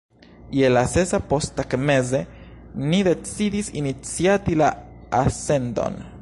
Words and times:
Je 0.59 0.69
la 0.69 0.81
sesa 0.93 1.19
posttagmeze 1.33 2.21
ni 2.91 3.03
decidis 3.09 3.69
iniciati 3.83 4.57
la 4.63 4.73
ascendon. 5.21 6.01